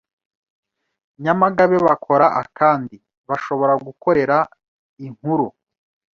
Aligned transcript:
Nyamagabe: 1.23 1.77
Bakora 1.87 2.25
a 2.41 2.43
kandi 2.57 2.95
bashobora 3.29 3.73
gukorera 3.85 4.37
inkuru 5.05 5.47